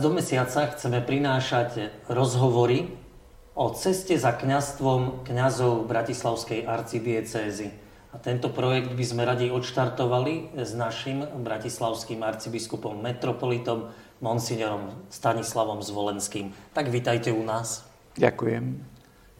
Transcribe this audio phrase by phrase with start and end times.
[0.00, 2.88] Do mesiaca chceme prinášať rozhovory
[3.52, 7.68] o ceste za kňastvom kňazov Bratislavskej arcidiecézy.
[8.08, 13.92] A tento projekt by sme radi odštartovali s našim bratislavským arcibiskupom metropolitom
[14.24, 16.56] monsignorom Stanislavom Zvolenským.
[16.72, 17.84] Tak vítajte u nás.
[18.16, 18.80] Ďakujem.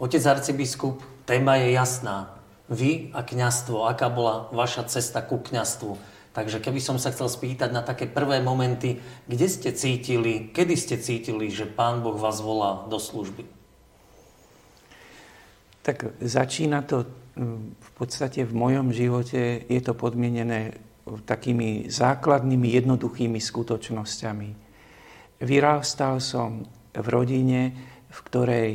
[0.00, 2.32] Otec arcibiskup, téma je jasná.
[2.72, 6.15] Vy a kňastvo, aká bola vaša cesta ku kňastvu?
[6.36, 11.00] Takže keby som sa chcel spýtať na také prvé momenty, kde ste cítili, kedy ste
[11.00, 13.48] cítili, že Pán Boh vás volá do služby?
[15.80, 17.08] Tak začína to
[17.80, 20.76] v podstate v mojom živote, je to podmienené
[21.24, 24.48] takými základnými, jednoduchými skutočnosťami.
[25.40, 27.72] Vyrástal som v rodine,
[28.12, 28.70] v ktorej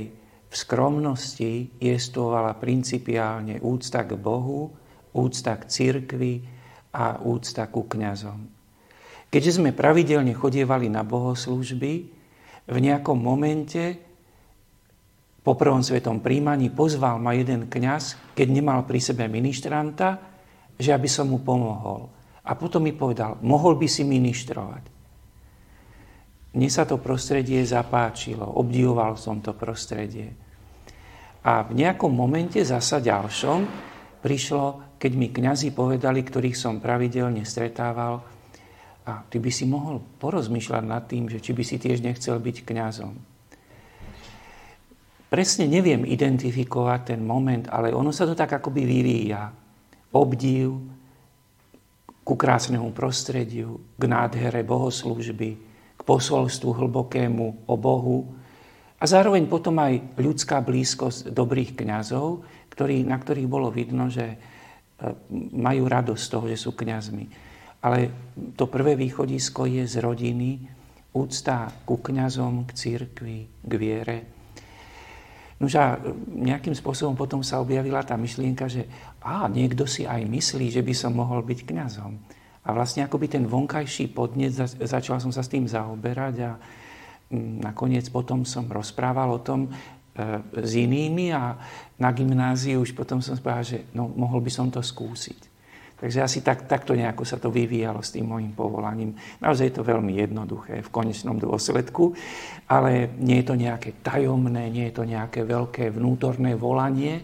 [0.50, 4.74] v skromnosti jestvovala principiálne úcta k Bohu,
[5.14, 6.61] úcta k cirkvi,
[6.92, 8.48] a úcta ku kňazom.
[9.32, 11.94] Keďže sme pravidelne chodievali na bohoslúžby,
[12.68, 13.96] v nejakom momente
[15.42, 20.20] po prvom svetom príjmaní pozval ma jeden kňaz, keď nemal pri sebe ministranta,
[20.78, 22.12] že aby som mu pomohol.
[22.46, 24.84] A potom mi povedal, mohol by si ministrovať.
[26.52, 30.30] Mne sa to prostredie zapáčilo, obdivoval som to prostredie.
[31.42, 33.66] A v nejakom momente, zasa ďalšom,
[34.22, 38.22] prišlo keď mi kňazi povedali, ktorých som pravidelne stretával,
[39.02, 42.58] a ty by si mohol porozmýšľať nad tým, že či by si tiež nechcel byť
[42.62, 43.14] kňazom.
[45.26, 49.50] Presne neviem identifikovať ten moment, ale ono sa to tak akoby vyvíja.
[50.14, 50.70] Obdiv
[52.22, 55.52] ku krásnemu prostrediu, k nádhere bohoslúžby,
[55.98, 58.30] k posolstvu hlbokému o Bohu
[59.02, 64.38] a zároveň potom aj ľudská blízkosť dobrých kňazov, ktorý, na ktorých bolo vidno, že
[65.56, 67.26] majú radosť z toho, že sú kňazmi.
[67.82, 68.10] Ale
[68.54, 70.62] to prvé východisko je z rodiny,
[71.18, 74.18] úcta ku kňazom, k církvi, k viere.
[75.62, 78.90] Nož a nejakým spôsobom potom sa objavila tá myšlienka, že
[79.22, 82.12] á, niekto si aj myslí, že by som mohol byť kňazom.
[82.66, 84.54] A vlastne akoby ten vonkajší podnet,
[84.86, 86.52] začal som sa s tým zaoberať a
[87.30, 89.70] mm, nakoniec potom som rozprával o tom,
[90.60, 91.56] s inými a
[91.96, 95.52] na gymnáziu už potom som povedal, že no, mohol by som to skúsiť.
[96.02, 99.14] Takže asi tak, takto nejako sa to vyvíjalo s tým môjim povolaním.
[99.38, 102.18] Naozaj je to veľmi jednoduché v konečnom dôsledku,
[102.66, 107.22] ale nie je to nejaké tajomné, nie je to nejaké veľké vnútorné volanie.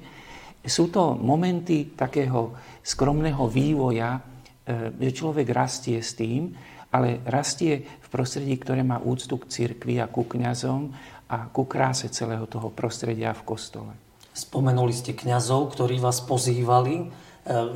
[0.62, 2.54] Sú to momenty takého
[2.86, 6.54] skromného vývoja, e, že človek rastie s tým,
[6.94, 10.94] ale rastie v prostredí, ktoré má úctu k cirkvi a ku kňazom
[11.28, 13.92] a ku kráse celého toho prostredia v kostole.
[14.32, 16.96] Spomenuli ste kňazov, ktorí vás pozývali.
[17.02, 17.06] E,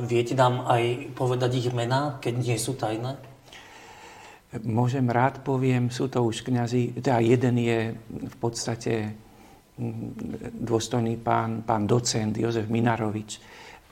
[0.06, 3.18] viete nám aj povedať ich mená, keď nie sú tajné?
[4.62, 9.16] Môžem rád poviem, sú to už kňazi, teda jeden je v podstate
[9.80, 10.08] mm,
[10.60, 13.40] dôstojný pán, pán docent Jozef Minarovič.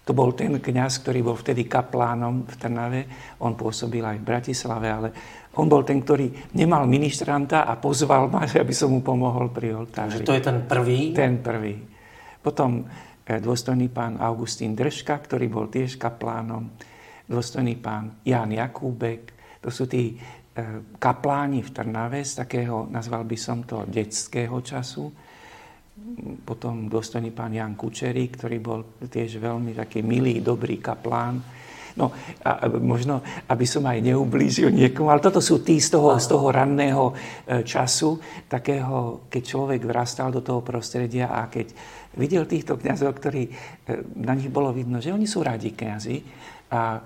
[0.08, 3.00] To bol ten kňaz, ktorý bol vtedy kaplánom v Trnave.
[3.44, 5.08] On pôsobil aj v Bratislave, ale
[5.60, 10.22] on bol ten, ktorý nemal ministranta a pozval ma, aby som mu pomohol pri oltári.
[10.22, 11.00] Že to je ten prvý?
[11.12, 11.74] Ten prvý.
[12.40, 16.70] Potom eh, dôstojný pán Augustín Držka, ktorý bol tiež kaplánom.
[17.28, 19.36] Dôstojný pán Jan Jakúbek.
[19.60, 25.29] To sú tí eh, kapláni v Trnave z takého, nazval by som to, detského času.
[26.44, 31.40] Potom dôstojný pán Jan Kučerí, ktorý bol tiež veľmi taký milý, dobrý kaplán.
[31.98, 32.14] No
[32.46, 33.18] a možno,
[33.50, 37.14] aby som aj neublížil niekomu, ale toto sú tí z toho, z toho ranného e,
[37.66, 41.74] času, takého, keď človek vrastal do toho prostredia a keď
[42.14, 43.52] videl týchto kniazov, ktorí, e,
[44.22, 46.16] na nich bolo vidno, že oni sú radi kniazy
[46.70, 47.02] a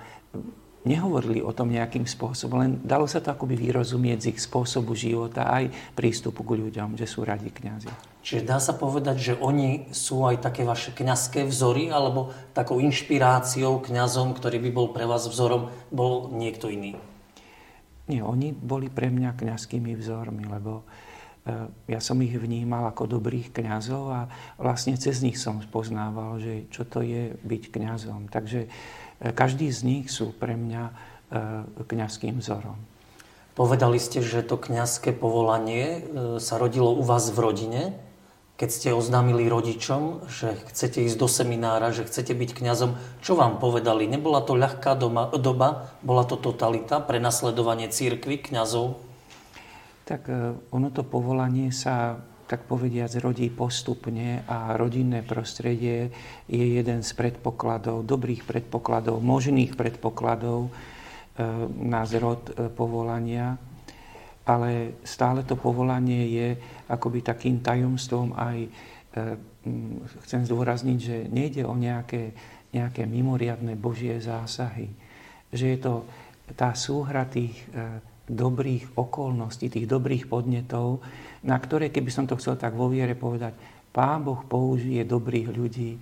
[0.84, 5.48] nehovorili o tom nejakým spôsobom, len dalo sa to akoby vyrozumieť z ich spôsobu života
[5.48, 7.88] aj prístupu k ľuďom, že sú radi kniazy.
[8.24, 13.80] Čiže dá sa povedať, že oni sú aj také vaše kňazské vzory, alebo takou inšpiráciou
[13.84, 16.96] kňazom, ktorý by bol pre vás vzorom, bol niekto iný?
[18.04, 21.13] Nie, oni boli pre mňa kňazskými vzormi, lebo e,
[21.84, 24.20] ja som ich vnímal ako dobrých kňazov a
[24.56, 28.32] vlastne cez nich som spoznával, že čo to je byť kňazom.
[28.32, 28.72] Takže
[29.36, 30.92] každý z nich sú pre mňa e,
[31.84, 32.80] kňazským vzorom.
[33.54, 36.02] Povedali ste, že to kňazské povolanie
[36.42, 37.82] sa rodilo u vás v rodine.
[38.58, 43.62] Keď ste oznámili rodičom, že chcete ísť do seminára, že chcete byť kňazom, čo vám
[43.62, 44.10] povedali?
[44.10, 45.94] Nebola to ľahká doma, doba?
[46.02, 48.98] Bola to totalita pre nasledovanie církvy, kňazov?
[50.04, 56.12] Tak e, ono to povolanie sa tak povediac, rodí postupne a rodinné prostredie
[56.44, 60.70] je jeden z predpokladov, dobrých predpokladov, možných predpokladov e,
[61.80, 63.56] na zrod e, povolania.
[64.44, 66.48] ale stále to povolanie je
[66.92, 68.68] akoby takým tajomstvom aj,
[70.28, 72.36] chcem zdôrazniť, že nejde o nejaké,
[72.76, 74.92] nejaké mimoriadne Božie zásahy.
[75.48, 75.94] Že je to
[76.52, 77.56] tá súhra tých
[78.24, 81.04] dobrých okolností, tých dobrých podnetov,
[81.44, 83.52] na ktoré, keby som to chcel tak vo viere povedať,
[83.94, 86.00] Pán Boh použije dobrých ľudí, e,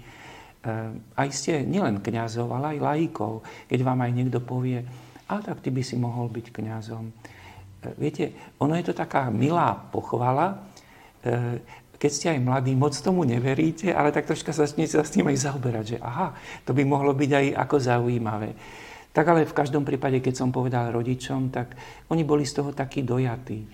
[1.19, 4.81] aj ste nielen kňazov, ale aj laikov, keď vám aj niekto povie,
[5.29, 7.05] a tak ty by si mohol byť kňazom.
[7.99, 10.63] Viete, ono je to taká milá pochvala,
[11.21, 11.59] e,
[11.99, 15.47] keď ste aj mladí, moc tomu neveríte, ale tak troška začnete sa s tým aj
[15.47, 16.35] zaoberať, že aha,
[16.67, 18.51] to by mohlo byť aj ako zaujímavé.
[19.13, 21.77] Tak ale v každom prípade, keď som povedal rodičom, tak
[22.09, 23.61] oni boli z toho takí dojatí.
[23.65, 23.69] E,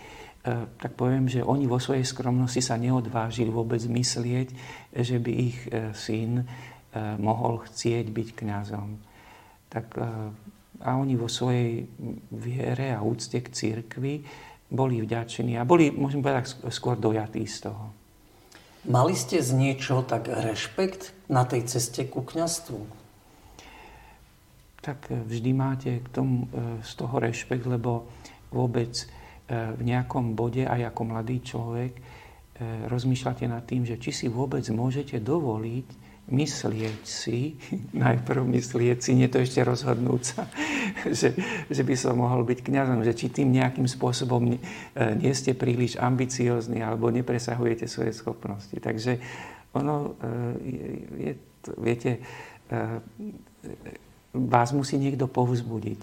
[0.77, 4.49] tak poviem, že oni vo svojej skromnosti sa neodvážili vôbec myslieť,
[4.99, 6.47] že by ich e, syn
[6.99, 8.89] mohol chcieť byť kňazom.
[9.71, 9.87] Tak
[10.83, 11.87] a oni vo svojej
[12.31, 14.23] viere a úcte k církvi
[14.69, 17.91] boli vďační a boli, môžem povedať, skôr dojatí z toho.
[18.87, 22.98] Mali ste z niečo tak rešpekt na tej ceste ku kňastvu?
[24.79, 28.07] Tak e, vždy máte k tomu, e, z toho rešpekt, lebo
[28.55, 29.07] vôbec e,
[29.75, 31.95] v nejakom bode aj ako mladý človek
[32.91, 37.55] rozmýšľate nad tým, že či si vôbec môžete dovoliť myslieť si,
[37.95, 40.43] najprv myslieť si, nie to ešte rozhodnúť sa,
[41.23, 41.39] že,
[41.71, 44.59] že by som mohol byť kňazom, že či tým nejakým spôsobom nie,
[45.23, 48.75] nie ste príliš ambiciózni alebo nepresahujete svoje schopnosti.
[48.75, 49.23] Takže
[49.71, 50.19] ono
[51.15, 51.39] je,
[51.79, 52.19] viete,
[54.35, 56.01] vás musí niekto povzbudiť.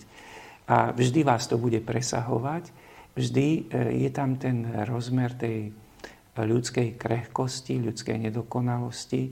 [0.65, 2.73] A vždy vás to bude presahovať,
[3.13, 3.61] vždy e,
[4.05, 5.69] je tam ten rozmer tej
[6.35, 9.31] ľudskej krehkosti, ľudskej nedokonalosti,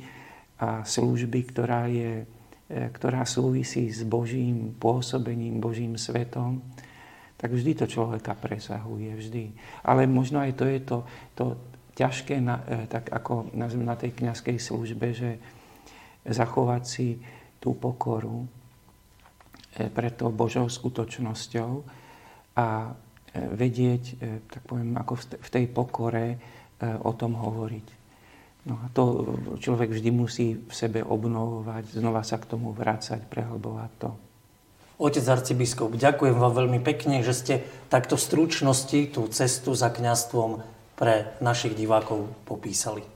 [0.63, 2.23] a služby, ktorá, je,
[2.69, 6.63] e, ktorá súvisí s Božím pôsobením, Božím svetom,
[7.35, 9.45] tak vždy to človeka presahuje, vždy.
[9.83, 10.97] Ale možno aj to je to,
[11.35, 11.45] to
[11.99, 15.41] ťažké, na, e, tak ako na tej kniazkej službe, že
[16.23, 17.19] zachovať si
[17.59, 18.47] tú pokoru
[19.73, 21.71] pred tou Božou skutočnosťou
[22.57, 22.93] a
[23.33, 24.03] vedieť,
[24.45, 26.37] tak poviem, ako v tej pokore
[26.83, 27.87] o tom hovoriť.
[28.63, 33.91] No a to človek vždy musí v sebe obnovovať, znova sa k tomu vrácať, prehlbovať
[33.99, 34.09] to.
[35.03, 37.55] Otec arcibiskup, ďakujem vám veľmi pekne, že ste
[37.91, 40.63] takto stručnosti tú cestu za kňastvom
[40.95, 43.12] pre našich divákov popísali.